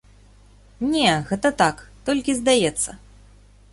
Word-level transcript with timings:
Не, 0.93 1.11
гэта 1.29 1.47
так, 1.61 1.83
толькі 2.09 2.37
здаецца. 2.41 2.99